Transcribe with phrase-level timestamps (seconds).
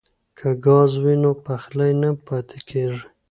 [0.37, 3.05] که ګاز وي نو پخلی نه پاتې کیږي.